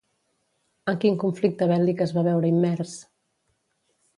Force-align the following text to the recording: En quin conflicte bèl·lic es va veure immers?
En 0.93 0.97
quin 1.03 1.19
conflicte 1.25 1.67
bèl·lic 1.73 2.01
es 2.09 2.15
va 2.17 2.25
veure 2.31 2.51
immers? 2.55 2.99